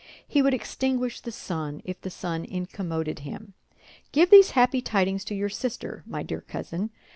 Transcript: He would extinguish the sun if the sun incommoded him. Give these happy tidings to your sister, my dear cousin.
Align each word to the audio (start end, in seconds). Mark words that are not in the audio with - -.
He 0.27 0.41
would 0.41 0.55
extinguish 0.55 1.19
the 1.21 1.31
sun 1.31 1.83
if 1.85 2.01
the 2.01 2.09
sun 2.09 2.43
incommoded 2.43 3.19
him. 3.19 3.53
Give 4.11 4.31
these 4.31 4.49
happy 4.57 4.81
tidings 4.81 5.23
to 5.25 5.35
your 5.35 5.47
sister, 5.49 6.03
my 6.07 6.23
dear 6.23 6.41
cousin. 6.41 6.89